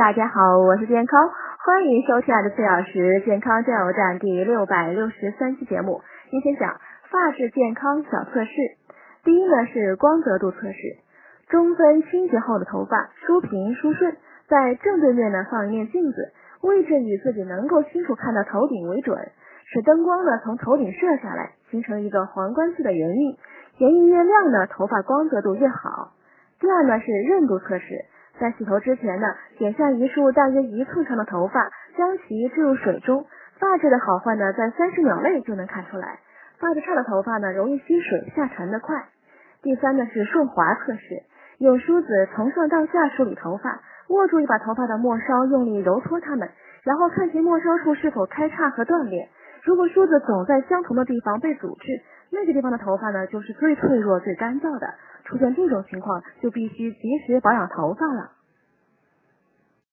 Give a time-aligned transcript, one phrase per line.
[0.00, 1.28] 大家好，我是健康，
[1.62, 6.00] 欢迎收听的四小时健康加油站第六百六十三期节目。
[6.30, 6.80] 今天讲
[7.10, 8.50] 发质健康小测试。
[9.24, 10.96] 第一呢是光泽度测试，
[11.50, 14.16] 中分清洁后的头发梳平梳顺，
[14.48, 16.32] 在正对面呢放一面镜子，
[16.62, 19.18] 位置以自己能够清楚看到头顶为准，
[19.66, 23.36] 使灯光呢从头顶射下来，形成一个皇冠式的圆晕。
[23.76, 26.14] 圆晕越亮呢，头发光泽度越好。
[26.58, 28.06] 第二呢是韧度测试。
[28.40, 29.26] 在洗头之前呢，
[29.58, 33.26] 剪下一束大约一寸长的头发，将其置入水中，
[33.58, 36.20] 发质的好坏呢，在三十秒内就能看出来。
[36.58, 39.04] 发质差的头发呢，容易吸水，下沉的快。
[39.60, 41.22] 第三呢是顺滑测试，
[41.58, 46.48] 用梳子从上到下梳理头发，握住一把头发的末梢，用力揉搓它们，
[46.82, 49.28] 然后看其末梢处是否开叉和断裂。
[49.64, 52.00] 如果梳子总在相同的地方被阻滞，
[52.32, 54.94] 那个地方的头发呢，就是最脆弱、最干燥的。
[55.30, 58.32] 出现这种情况，就必须及时保养头发了。